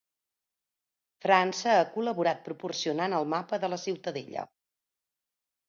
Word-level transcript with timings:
França 1.25 1.75
ha 1.81 1.83
col·laborat 1.99 2.41
proporcionant 2.49 3.17
el 3.21 3.29
mapa 3.37 3.63
de 3.67 3.73
la 3.77 3.81
ciutadella. 3.87 4.49